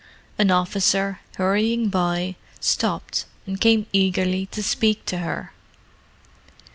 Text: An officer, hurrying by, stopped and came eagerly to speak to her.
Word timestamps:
An 0.39 0.49
officer, 0.49 1.19
hurrying 1.35 1.89
by, 1.89 2.35
stopped 2.59 3.25
and 3.45 3.61
came 3.61 3.85
eagerly 3.93 4.47
to 4.47 4.63
speak 4.63 5.05
to 5.05 5.19
her. 5.19 5.53